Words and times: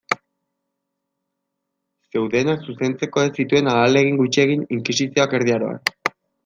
Zeudenak 2.15 2.65
zuzentzeko 2.73 3.27
ez 3.27 3.31
zituen 3.43 3.73
ahalegin 3.77 4.21
gutxi 4.25 4.45
egin 4.49 4.69
inkisizioak 4.79 5.39
Erdi 5.41 5.59
Aroan. 5.61 5.83